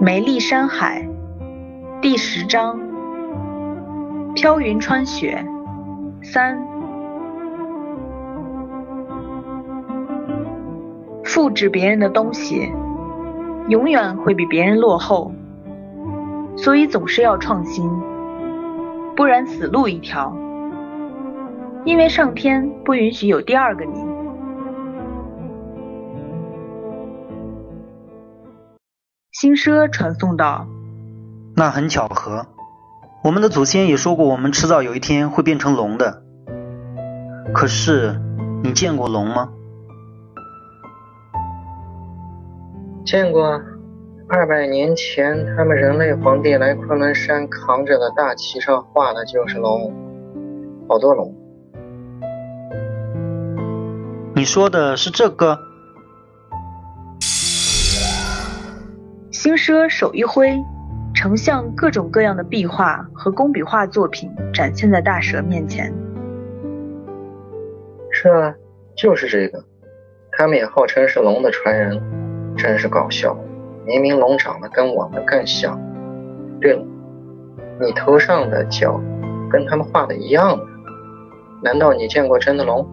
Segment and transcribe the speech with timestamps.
[0.00, 1.04] 梅丽山海
[2.00, 2.78] 第十章：
[4.32, 5.44] 飘云穿雪
[6.22, 6.56] 三。
[11.24, 12.72] 复制别人的东西，
[13.66, 15.32] 永远会比别人落后，
[16.56, 17.90] 所以总是要创新，
[19.16, 20.32] 不然死路一条。
[21.84, 24.07] 因为上天不允许有第二个你。
[29.40, 30.66] 新奢传送道
[31.54, 32.44] ：“那很巧合，
[33.22, 36.24] 我们的祖先也说过，我们迟早有一天会变成龙的。
[37.54, 38.20] 可是，
[38.64, 39.48] 你见过龙吗
[43.06, 43.60] ？”“见过，
[44.28, 49.94] 二百年前他们人类皇帝来昆仑山扛着的大旗上画的就是龙，
[50.88, 51.32] 好多龙。
[54.34, 55.60] ”“你说的是这个？”
[59.48, 60.62] 星奢手一挥，
[61.14, 65.90] 成像各种各样的壁画和工笔画作品展现在大蛇面前。
[68.10, 68.54] 是啊，
[68.94, 69.64] 就是这个。
[70.32, 71.98] 他们也号称是龙的传人，
[72.58, 73.34] 真是搞笑。
[73.86, 75.80] 明明龙长得跟我们更像。
[76.60, 76.84] 对了，
[77.80, 79.00] 你头上的角
[79.50, 80.64] 跟他们画的一样的，
[81.64, 82.86] 难道你见过真的龙？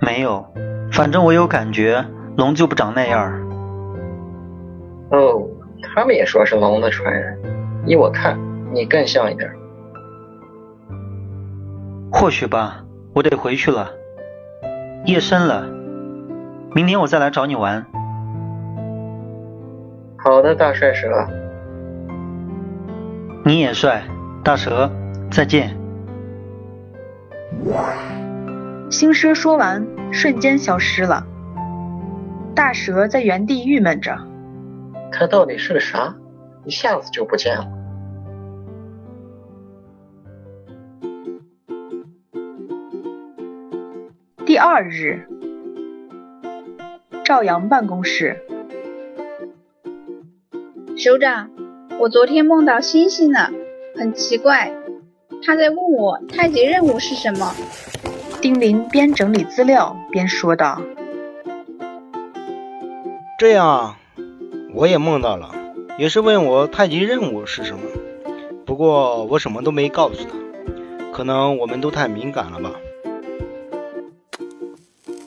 [0.00, 0.44] 没有，
[0.90, 2.04] 反正我有感觉，
[2.36, 3.41] 龙就不长那样。
[5.12, 5.46] 哦，
[5.94, 7.38] 他们也说是龙的传人，
[7.86, 8.38] 依我看，
[8.72, 9.50] 你更像一点。
[12.10, 12.82] 或许吧，
[13.14, 13.90] 我得回去了。
[15.04, 15.66] 夜深了，
[16.74, 17.84] 明天我再来找你玩。
[20.16, 21.08] 好的，大帅蛇。
[23.44, 24.04] 你也帅，
[24.42, 24.90] 大蛇，
[25.30, 25.76] 再见。
[28.88, 31.26] 星奢说完，瞬间消失了。
[32.54, 34.16] 大蛇在原地郁闷着。
[35.12, 36.16] 他到底是个啥？
[36.64, 37.68] 一下子就不见了。
[44.44, 45.28] 第二日，
[47.24, 48.42] 赵阳办公室。
[50.96, 51.50] 首长，
[51.98, 53.50] 我昨天梦到星星了，
[53.96, 54.72] 很奇怪，
[55.44, 57.54] 他在问我太极任务是什么。
[58.40, 60.80] 丁玲边整理资料边说道
[63.38, 63.98] ：“这样啊。”
[64.74, 65.54] 我也梦到了，
[65.98, 67.82] 也是问我太极任务是什么，
[68.64, 70.30] 不过我什么都没告诉他，
[71.12, 72.72] 可能我们都太敏感了吧。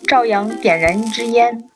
[0.08, 1.70] 赵阳点燃一支烟，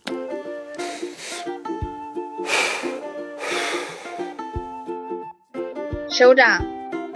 [6.10, 6.64] 首长，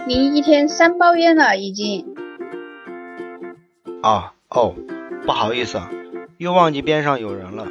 [0.06, 2.14] 您一天三包烟了已经。
[4.02, 4.74] 啊哦，
[5.26, 5.90] 不好意思啊，
[6.38, 7.66] 又忘记边上有人了。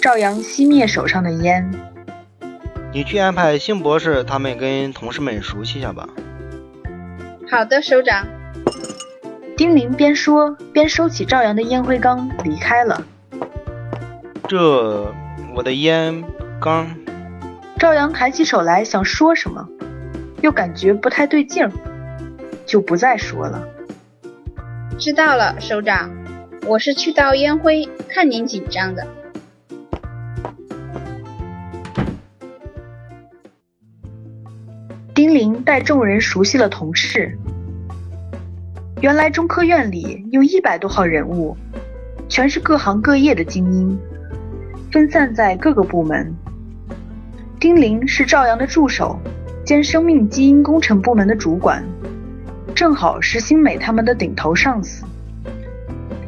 [0.00, 1.70] 赵阳熄灭手上的烟。
[2.90, 6.08] 你去安排辛博士他们跟同事们熟悉一下吧。
[7.50, 8.26] 好的，首长。
[9.58, 13.04] 丁玲边说边收起赵阳的烟灰缸离开了。
[14.48, 15.12] 这
[15.54, 16.24] 我的烟
[16.58, 16.96] 缸。
[17.78, 19.68] 赵阳抬起手来想说什么，
[20.40, 21.70] 又感觉不太对劲儿，
[22.64, 23.68] 就不再说了。
[24.98, 26.10] 知道了，首长。
[26.66, 29.06] 我是去倒烟灰，看您紧张的。
[35.62, 37.38] 带众人熟悉了同事。
[39.00, 41.56] 原来中科院里有一百多号人物，
[42.28, 43.98] 全是各行各业的精英，
[44.92, 46.34] 分散在各个部门。
[47.58, 49.18] 丁玲是赵阳的助手，
[49.64, 51.84] 兼生命基因工程部门的主管，
[52.74, 55.04] 正好是新美他们的顶头上司。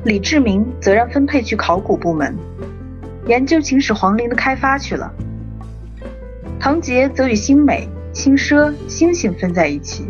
[0.05, 2.37] 李志明则让分配去考古部门，
[3.27, 5.13] 研究秦始皇陵的开发去了。
[6.59, 7.89] 唐杰则与新美。
[8.13, 10.07] 轻奢、星星分在一起。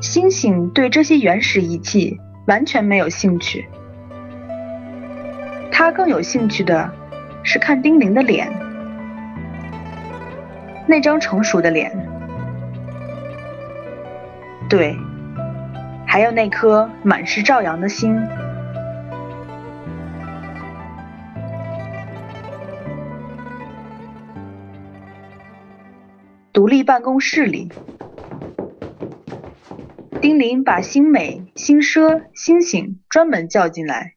[0.00, 3.66] 星星对这些原始仪器完全没有兴趣，
[5.70, 6.92] 他更有兴趣的
[7.42, 8.52] 是看丁玲的脸，
[10.86, 11.90] 那张成熟的脸，
[14.68, 14.96] 对，
[16.06, 18.16] 还有那颗满是朝阳的心。
[26.86, 27.68] 办公室里，
[30.22, 34.14] 丁玲把星美、新奢、星星专门叫进来。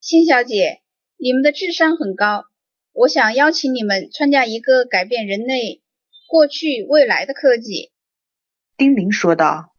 [0.00, 0.80] 星小姐，
[1.18, 2.46] 你们的智商很高，
[2.92, 5.82] 我想邀请你们参加一个改变人类
[6.26, 7.92] 过去未来的科技。
[8.78, 9.74] 丁玲说道。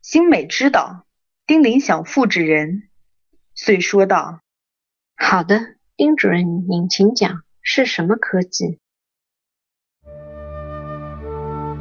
[0.00, 1.06] 星美知道
[1.46, 2.88] 丁玲想复制人，
[3.54, 4.40] 遂说道
[5.14, 8.80] ：“好的，丁主任，您请讲，是什么科技？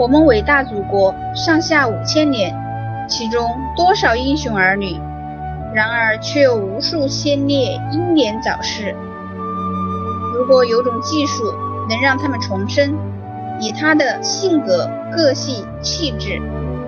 [0.01, 2.51] 我们伟大祖国上下五千年，
[3.07, 4.99] 其中多少英雄儿女，
[5.75, 8.95] 然而却有无数先烈英年早逝。
[10.33, 11.53] 如果有种技术
[11.87, 12.97] 能让他们重生，
[13.59, 16.41] 以他的性格、个性、气质，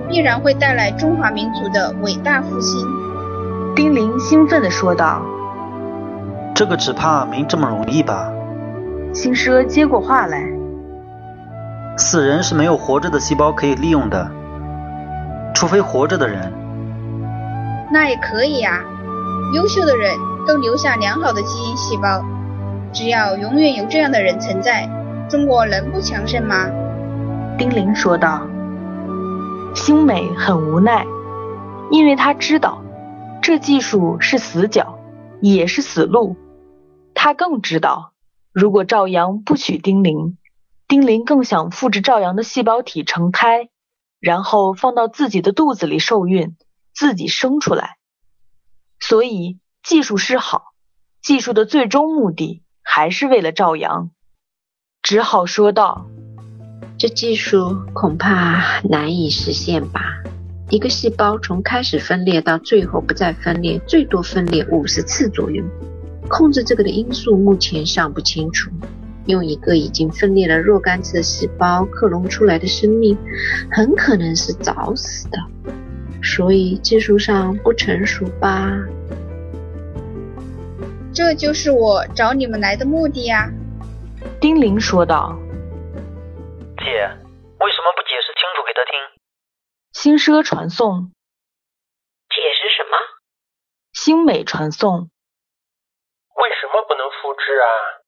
[0.09, 2.83] 必然会带来中华民族的伟大复兴。
[3.75, 5.21] 丁玲兴奋地说道
[6.55, 8.33] ：“这个只怕没这么容易吧？”
[9.13, 10.51] 星奢接过话来
[11.95, 14.29] ：“死人是没有活着的细胞可以利用的，
[15.53, 16.51] 除非活着的人。
[17.91, 18.81] 那也可以啊，
[19.53, 20.17] 优秀的人
[20.47, 22.23] 都留下良好的基因细胞。
[22.91, 24.89] 只要永远有这样的人存在，
[25.29, 26.67] 中国能不强盛吗？”
[27.57, 28.41] 丁玲说道。
[29.75, 31.05] 星美很无奈，
[31.89, 32.81] 因为他知道。
[33.41, 34.99] 这技术是死角，
[35.41, 36.37] 也是死路。
[37.13, 38.13] 他更知道，
[38.53, 40.37] 如果赵阳不娶丁玲，
[40.93, 43.69] 丁灵更想复制赵阳的细胞体成胎，
[44.19, 46.55] 然后放到自己的肚子里受孕，
[46.93, 47.97] 自己生出来。
[48.99, 50.65] 所以技术是好，
[51.19, 54.11] 技术的最终目的还是为了赵阳。
[55.01, 56.05] 只好说道
[56.99, 59.99] ：“这技术恐怕难以实现吧。”
[60.69, 65.63] 一个细胞从开始分裂到最后不再分裂，最多分裂五十次左右。
[66.29, 68.69] 控制这个的因素目前尚不清楚。
[69.25, 73.17] 用一个已经分裂了若干次的细胞克隆出来的生命，
[73.71, 75.37] 很可能是早死的，
[76.21, 78.71] 所以技术上不成熟吧？
[81.13, 83.49] 这就是我找你们来的目的呀。”
[84.41, 85.37] 丁玲说道。
[86.77, 89.21] “姐，为什么不解释清楚给他听？”
[89.93, 91.11] 新奢传送，
[92.29, 92.97] 解释什么？
[93.93, 95.09] 星美传送，
[96.35, 98.02] 为什么不能复制啊？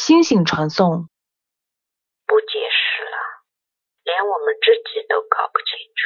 [0.00, 1.12] 星星传送，
[2.24, 3.20] 不解释了，
[4.00, 6.00] 连我们自己都搞不清楚。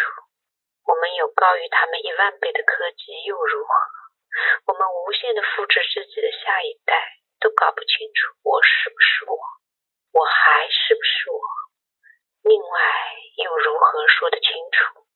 [0.83, 3.71] 我们有高于他们一万倍的科技又如何？
[4.67, 9.39] 我们无限的复制自己的下一代，都搞不清楚我是不是我，
[10.19, 11.39] 我还是不是我？
[12.43, 12.77] 另外
[13.47, 15.07] 又如何说得清楚？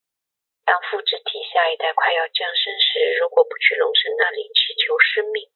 [0.63, 5.51] 当复制体下一代快要降生时，如果不去龙神那里祈求生命，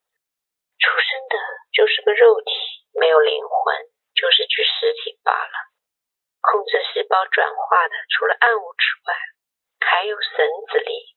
[0.82, 1.38] 出生的
[1.70, 2.50] 就是个肉体，
[2.98, 3.70] 没有灵魂，
[4.18, 5.54] 就是具尸体罢了。
[6.42, 9.14] 控制细胞转化的，除了暗物之外，
[9.78, 10.42] 还有神
[10.74, 11.14] 之力，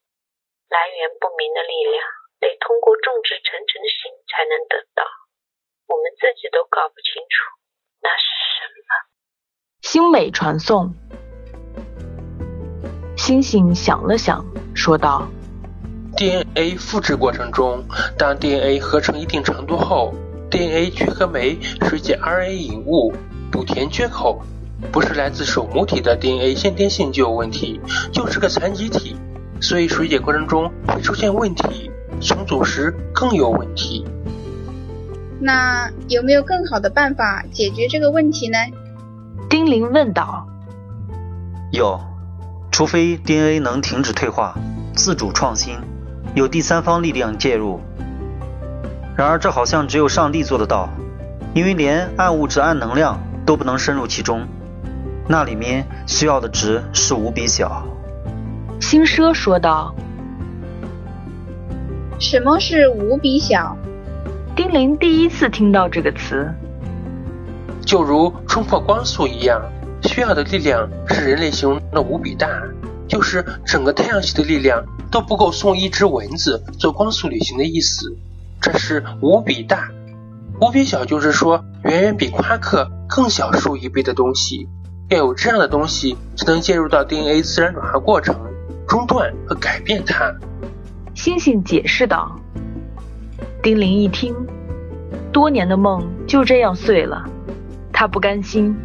[0.69, 1.97] 来源不明的力量，
[2.38, 5.01] 得通过众志成城的心才能得到。
[5.89, 7.50] 我们自己都搞不清楚，
[8.06, 8.25] 那是
[8.62, 8.89] 什么？
[9.81, 10.94] 星美传送。
[13.17, 14.45] 星星想了想，
[14.75, 15.25] 说道
[16.15, 17.83] ：“DNA 复制过程中，
[18.17, 20.13] 当 DNA 合成一定程度后
[20.50, 23.13] ，DNA 聚合酶水解 RNA 引物，
[23.51, 24.41] 补填缺口。
[24.91, 27.79] 不是来自手母体的 DNA 先天性就有问题，
[28.12, 29.15] 就是个残疾体，
[29.62, 31.89] 所以水解过程中会出现问题，
[32.21, 34.06] 重组时更有问题。
[35.39, 38.57] 那有没有更好的办法解决这个问题呢？”
[39.50, 40.47] 丁玲问道。
[41.71, 42.00] “有。”
[42.71, 44.53] 除非 DNA 能停止退化、
[44.94, 45.77] 自主创新，
[46.36, 47.80] 有第三方力量介入。
[49.16, 50.89] 然而，这好像只有上帝做得到，
[51.54, 54.46] 因为连暗物质、暗能量都不能深入其中，
[55.30, 57.88] 那里面需要的值是无比小。
[58.82, 59.96] 星奢说道
[62.20, 63.77] ：“什么是无比小？”
[64.58, 66.54] 丁玲第一次听到这个词。
[67.86, 69.62] 就如冲破光速一样。
[70.01, 72.48] 需要的力量是人类形容的无比大，
[73.07, 78.15] 就是整个太阳系的力量都不够送一只蚊子做光速旅行的意思。
[78.62, 79.89] 这是无比大，
[80.59, 84.67] 无比小就是说远远比夸克更小数一倍的东西。
[85.09, 88.35] 要有这样的东西，才能介入到 DNA 自然转化过程，
[88.88, 90.33] 中断和改变它。
[91.13, 92.39] 星星解释道。
[93.62, 94.35] 丁玲一听，
[95.31, 97.24] 多年的梦就这样碎了，
[97.93, 98.75] 他不甘心。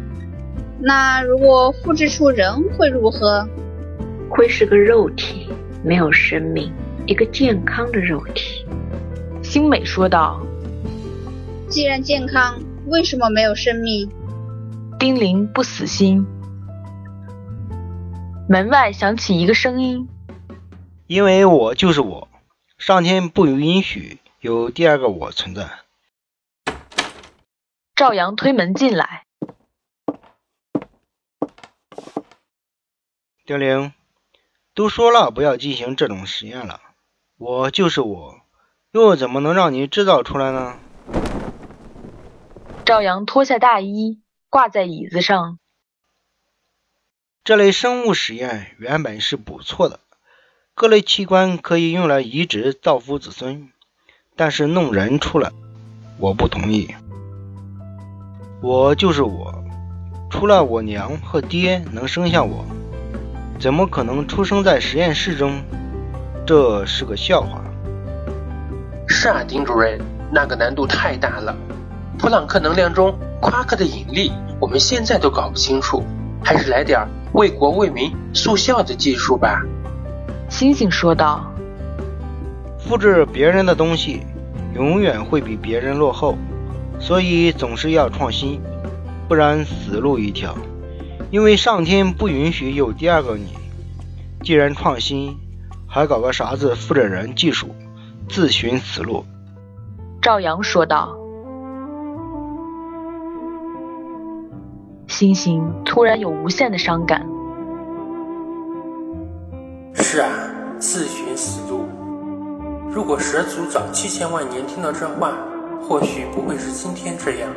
[0.79, 3.47] 那如果复制出人会如何？
[4.31, 5.49] 会是个肉体，
[5.83, 6.71] 没有生命，
[7.05, 8.65] 一个健康的肉体。
[9.43, 10.41] 星美说道。
[11.69, 12.57] 既然健康，
[12.87, 14.09] 为什么没有生命？
[14.97, 16.25] 丁玲不死心。
[18.47, 20.07] 门外响起一个声音
[21.07, 22.29] ：“因为我就是我，
[22.77, 25.69] 上天不允许有第二个我存在。”
[27.95, 29.25] 赵阳推门进来。
[33.45, 33.93] 丁玲，
[34.73, 36.79] 都说了不要进行这种实验了。
[37.37, 38.41] 我就是我，
[38.91, 40.79] 又怎么能让你制造出来呢？
[42.85, 45.57] 赵阳脱下大衣，挂在椅子上。
[47.43, 49.99] 这类生物实验原本是不错的，
[50.75, 53.71] 各类器官可以用来移植造福子孙，
[54.35, 55.51] 但是弄人出来，
[56.19, 56.93] 我不同意。
[58.61, 59.63] 我就是我，
[60.29, 62.63] 除了我娘和爹能生下我，
[63.61, 65.61] 怎么可能出生在实验室中？
[66.47, 67.61] 这是个笑话。
[69.07, 70.01] 是啊，丁主任，
[70.31, 71.55] 那个难度太大了。
[72.17, 76.03] 普朗克能量中夸克的引力，我们现在都搞不清楚，
[76.43, 79.61] 还是来点为国为民速效的技术吧。
[80.49, 81.45] 星星说道
[82.81, 84.21] ：“复制别人的东西，
[84.73, 86.35] 永远会比别人落后。”
[86.99, 88.59] 所以总是要创新，
[89.27, 90.57] 不然死路一条。
[91.31, 93.53] 因为上天不允许有第二个你。
[94.43, 95.37] 既然创新，
[95.87, 97.69] 还搞个啥子复制人技术，
[98.29, 99.25] 自寻死路。
[100.21, 101.17] 赵阳说道。
[105.07, 107.25] 星星突然有无限的伤感。
[109.93, 110.29] 是啊，
[110.79, 111.85] 自寻死路。
[112.89, 115.33] 如果蛇族早七千万年听到这话。
[115.83, 117.49] 或许不会是今天这样，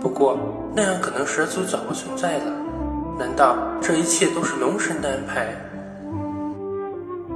[0.00, 0.36] 不过
[0.74, 2.65] 那样可能蛇族早不存在了。
[3.18, 5.56] 难道这一切都是龙神的安排？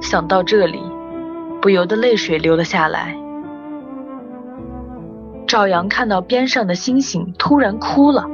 [0.01, 0.81] 想到这里，
[1.61, 3.15] 不由得泪水流了下来。
[5.47, 8.27] 赵阳看到边上的星星突然哭了，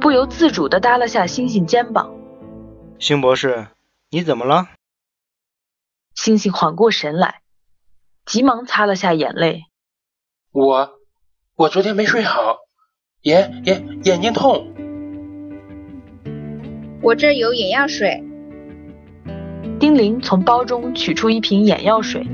[0.00, 2.10] 不由自主地搭了下星星肩膀。
[2.98, 3.68] 星博士，
[4.10, 4.68] 你怎么了？
[6.14, 7.40] 星星缓过神来，
[8.26, 9.64] 急忙擦了下眼泪。
[10.52, 11.00] 我。
[11.56, 12.56] 我昨天没睡好，
[13.20, 14.72] 眼眼眼睛痛。
[17.02, 18.22] 我这有眼药水。
[19.78, 22.26] 丁玲从包中取出一瓶眼药水。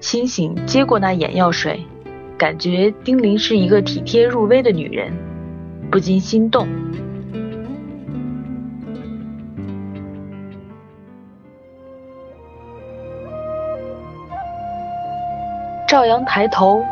[0.00, 1.84] 星星接过那眼药水，
[2.38, 5.12] 感觉丁玲是一个体贴入微的女人，
[5.90, 6.66] 不禁心动。
[15.86, 16.82] 赵阳抬头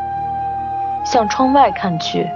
[1.03, 2.27] 向窗外看去，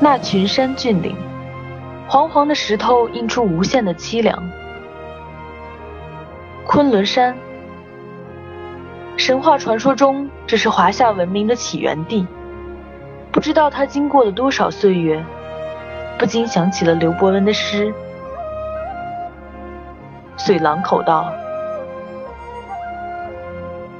[0.00, 1.16] 那群山峻岭，
[2.08, 4.48] 黄黄的石头映出无限的凄凉。
[6.64, 7.36] 昆仑山，
[9.16, 12.24] 神话传说中这是华夏文明的起源地，
[13.32, 15.24] 不知道它经过了多少岁月，
[16.16, 17.92] 不禁想起了刘伯温的诗
[20.38, 21.32] ：“遂郎口道。”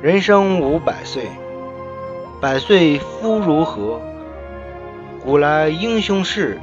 [0.01, 1.25] 人生五百岁，
[2.41, 4.01] 百岁夫如何？
[5.23, 6.59] 古来英雄事，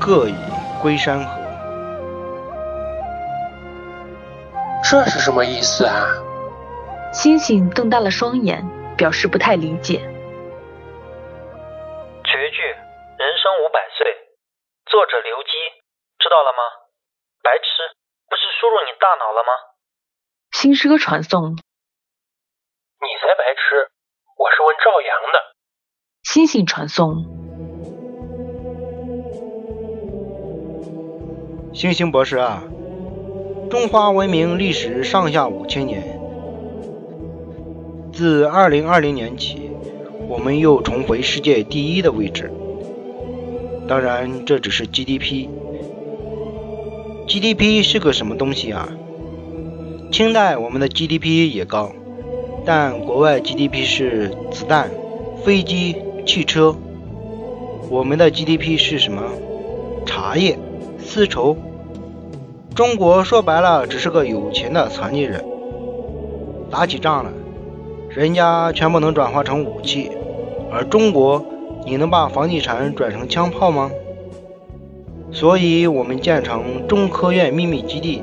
[0.00, 0.34] 各已
[0.82, 1.40] 归山河。
[4.82, 6.06] 这是什么意思啊？
[7.12, 8.64] 星星瞪大了双眼，
[8.96, 9.98] 表示不太理解。
[12.24, 12.62] 绝句
[13.18, 14.06] 《人生五百岁》，
[14.90, 15.50] 作者刘基，
[16.18, 16.58] 知道了吗？
[17.42, 17.64] 白痴，
[18.28, 19.52] 不是输入你大脑了吗？
[20.52, 21.52] 新诗歌传送。
[21.52, 23.90] 你才白痴！
[24.38, 25.54] 我是问赵阳的。
[26.34, 27.24] 星星传送。
[31.72, 32.64] 星星博士啊，
[33.70, 36.02] 中华文明历史上下五千年，
[38.12, 39.70] 自二零二零年起，
[40.26, 42.50] 我们又重回世界第一的位置。
[43.86, 45.48] 当然，这只是 GDP。
[47.28, 48.88] GDP 是个什么东西啊？
[50.10, 51.92] 清代我们的 GDP 也高。
[52.64, 54.90] 但国外 GDP 是子弹、
[55.44, 55.94] 飞机、
[56.26, 56.74] 汽车，
[57.90, 59.22] 我们的 GDP 是什么？
[60.06, 60.58] 茶叶、
[60.98, 61.56] 丝绸。
[62.74, 65.44] 中国说白了只是个有钱的残疾人。
[66.70, 67.30] 打起仗来，
[68.08, 70.10] 人家全部能转化成武器，
[70.72, 71.44] 而中国，
[71.84, 73.90] 你能把房地产转成枪炮吗？
[75.30, 78.22] 所以，我们建成中科院秘密基地，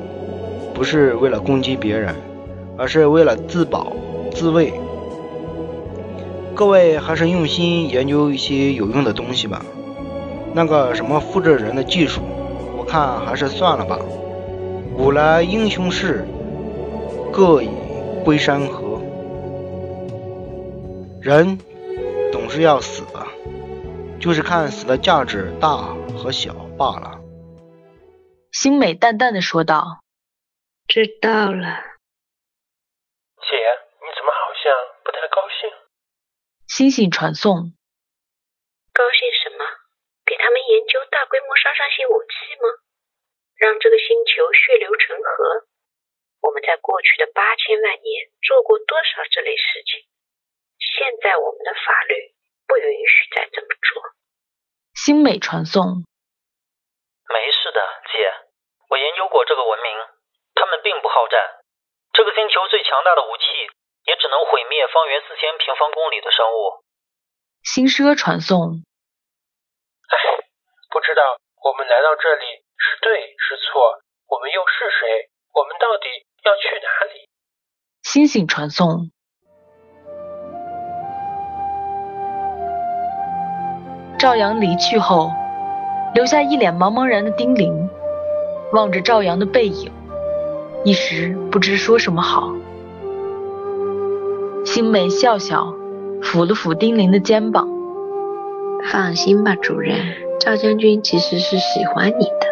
[0.73, 2.15] 不是为了攻击别人，
[2.77, 3.93] 而是为了自保。
[4.33, 4.73] 自卫，
[6.61, 9.65] 各位还是用心研究一些有用的东西吧。
[10.53, 12.21] 那个什么复制人的技术，
[12.77, 13.97] 我看还是算了吧。
[14.95, 16.23] 古来英雄事，
[17.33, 17.69] 各以
[18.23, 19.01] 归山河。
[21.19, 21.57] 人
[22.31, 23.25] 总是要死的，
[24.19, 27.19] 就是看死的价值大和小罢了。
[28.51, 30.01] 星美淡淡的说道
[30.87, 31.79] ：“知道了，
[36.71, 37.75] 星星传送。
[38.95, 39.59] 高兴什么？
[40.23, 42.31] 给他们研究大规模杀伤性武器
[42.63, 42.79] 吗？
[43.59, 45.67] 让这个星球血流成河。
[46.39, 50.07] 我们在过去的八千万年做过多少这类事情？
[50.79, 52.15] 现在我们的法律
[52.63, 54.15] 不允许再这么做。
[54.95, 56.07] 星美传送。
[57.27, 57.83] 没事的
[58.15, 58.47] 姐。
[58.87, 59.91] 我研究过这个文明
[60.55, 61.35] 他们并不好战。
[62.15, 63.43] 这个星球最强大的武器
[64.05, 66.83] 也只能毁灭方圆四千平方公里的生物。
[67.63, 68.81] 星奢传送。
[70.09, 70.15] 唉，
[70.89, 72.45] 不知道我们来到这里
[72.77, 75.29] 是对是错，我们又是谁？
[75.53, 76.07] 我们到底
[76.43, 77.29] 要去哪里？
[78.03, 79.11] 星星传送。
[84.17, 85.31] 赵阳离去后，
[86.13, 87.89] 留下一脸茫茫然的丁玲，
[88.73, 89.91] 望着赵阳的背影，
[90.83, 92.49] 一时不知说什么好。
[94.73, 95.75] 星梅笑笑，
[96.21, 97.67] 抚了抚丁玲的肩膀
[98.89, 99.99] ：“放心吧，主任，
[100.39, 102.47] 赵将军其实是喜欢你的，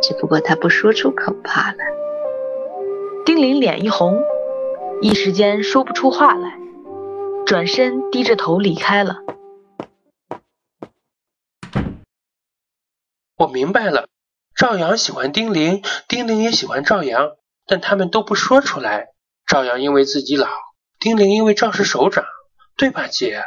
[0.00, 1.76] 只不过他不说出口罢了。”
[3.26, 4.22] 丁玲脸一红，
[5.02, 6.58] 一时间说不出话来，
[7.44, 9.18] 转身低着头离开了。
[13.36, 14.06] 我明白了，
[14.56, 17.32] 赵阳喜欢丁玲，丁玲也喜欢赵阳，
[17.66, 19.08] 但他们都不说出来。
[19.46, 20.48] 赵阳因为自己老，
[21.04, 22.24] 丁玲因为仗势首长，
[22.78, 23.44] 对吧，姐？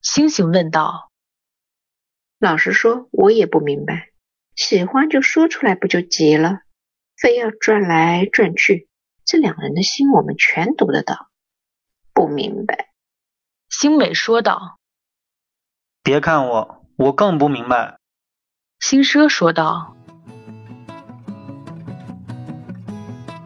[0.00, 1.10] 星星问道。
[2.38, 4.10] 老实说，我也不明白，
[4.54, 6.60] 喜欢就说出来不就结了，
[7.16, 8.88] 非要转来转去，
[9.24, 11.30] 这两人的心我们全读得到。
[12.14, 12.92] 不明白。
[13.68, 14.78] 星美说道。
[16.04, 17.98] 别看我，我更不明白。
[18.78, 19.96] 星奢说道。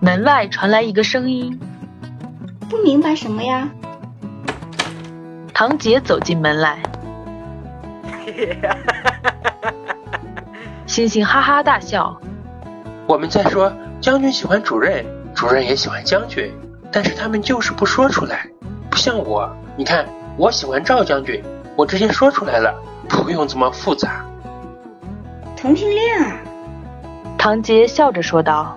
[0.02, 1.58] 门外传来一个声音
[2.68, 3.68] ：“不明白什么呀？”
[5.52, 6.78] 唐杰走进门来，
[10.86, 12.20] 星星哈哈大笑。
[13.06, 15.04] 我们在说将军喜欢主任，
[15.34, 16.52] 主任也喜欢将军，
[16.92, 18.46] 但是他们就是不说出来，
[18.90, 19.48] 不像我。
[19.76, 20.06] 你看，
[20.36, 21.42] 我喜欢赵将军，
[21.76, 22.74] 我直接说出来了，
[23.08, 24.26] 不用这么复杂。
[25.56, 26.36] 同性恋啊！
[27.38, 28.76] 唐杰笑着说道：“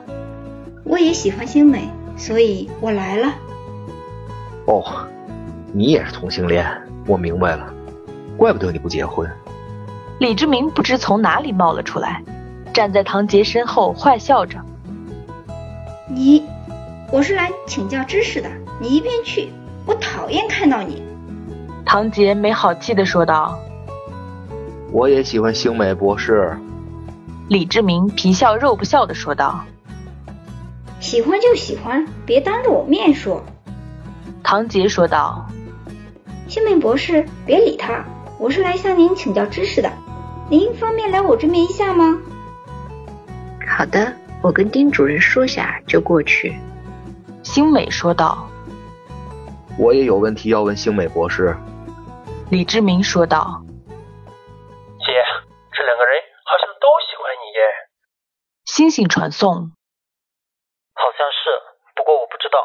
[0.85, 3.33] 我也喜欢星美，所以我来了。”
[4.69, 4.83] 哦，
[5.73, 6.63] 你也是同性恋，
[7.07, 7.73] 我明白了，
[8.37, 9.27] 怪不得你不结婚。
[10.19, 12.21] 李志明不知从哪里冒了出来，
[12.71, 14.59] 站在唐杰身后坏笑着
[16.07, 16.45] ：“你，
[17.11, 18.47] 我是来请教知识的，
[18.79, 19.49] 你一边去，
[19.87, 21.01] 我讨厌看到你。”
[21.83, 23.57] 唐杰没好气的说道
[24.93, 26.55] ：“我也喜欢星美博士。”
[27.49, 29.65] 李志明皮笑肉不笑的说道
[31.01, 33.43] ：“喜欢就喜欢，别当着我面说。”
[34.49, 35.45] 唐杰说道
[36.49, 38.03] ：“星美博士，别理他，
[38.39, 39.87] 我是来向您请教知识的，
[40.49, 42.19] 您方便来我这边一下吗
[43.69, 46.59] ？”“好的，我跟丁主任说下就过去。”
[47.45, 48.49] 星美说道。
[49.77, 51.55] “我也有问题要问星美博士。”
[52.49, 53.61] 李志明说道。
[55.05, 55.13] “姐，
[55.71, 57.61] 这两个人。”好像都喜欢你耶。
[58.65, 61.53] 星星传送，好像是，
[61.95, 62.57] 不过我不知道。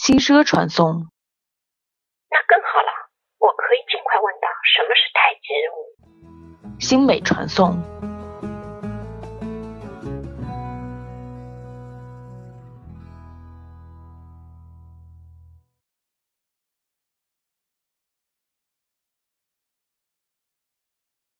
[0.00, 0.86] 星奢传送，
[2.30, 6.78] 那更好了，我可以尽快问到什么是太极舞。
[6.78, 7.82] 新美传送。